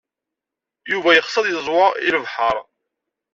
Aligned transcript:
Yuba 0.91 1.09
yexs 1.15 1.35
ad 1.39 1.47
yeẓwa 1.49 1.85
l 1.91 1.97
lebḥeṛ. 2.15 2.55